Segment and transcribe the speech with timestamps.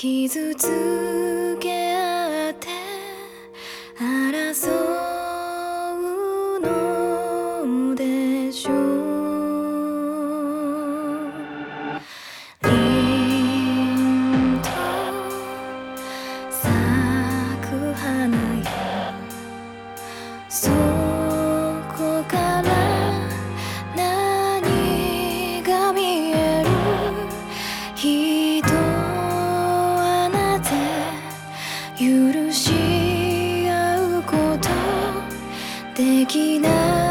[0.00, 1.89] 傷つけ
[35.94, 37.09] できない